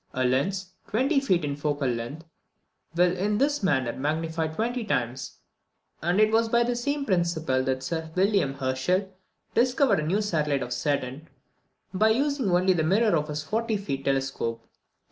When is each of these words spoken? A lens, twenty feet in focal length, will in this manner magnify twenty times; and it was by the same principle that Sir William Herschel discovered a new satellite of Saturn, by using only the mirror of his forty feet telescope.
A 0.15 0.23
lens, 0.25 0.71
twenty 0.87 1.19
feet 1.19 1.45
in 1.45 1.55
focal 1.55 1.87
length, 1.87 2.25
will 2.95 3.15
in 3.15 3.37
this 3.37 3.61
manner 3.61 3.93
magnify 3.93 4.47
twenty 4.47 4.83
times; 4.83 5.37
and 6.01 6.19
it 6.19 6.31
was 6.31 6.49
by 6.49 6.63
the 6.63 6.75
same 6.75 7.05
principle 7.05 7.61
that 7.65 7.83
Sir 7.83 8.09
William 8.15 8.55
Herschel 8.55 9.13
discovered 9.53 9.99
a 9.99 10.07
new 10.07 10.23
satellite 10.23 10.63
of 10.63 10.73
Saturn, 10.73 11.27
by 11.93 12.09
using 12.09 12.49
only 12.49 12.73
the 12.73 12.81
mirror 12.83 13.15
of 13.15 13.27
his 13.27 13.43
forty 13.43 13.77
feet 13.77 14.03
telescope. 14.03 14.67